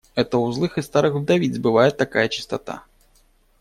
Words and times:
Это 0.15 0.39
у 0.39 0.51
злых 0.51 0.79
и 0.79 0.81
старых 0.81 1.13
вдовиц 1.13 1.59
бывает 1.59 1.95
такая 1.95 2.27
чистота. 2.27 2.85